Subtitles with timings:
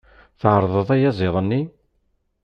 [0.39, 1.61] Tɛerḍeḍ ayaziḍ-nni?